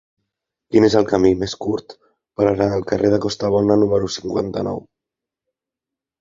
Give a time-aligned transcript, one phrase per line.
[0.75, 1.93] Quin és el camí més curt
[2.39, 4.83] per anar al carrer de Costabona número cinquanta-nou?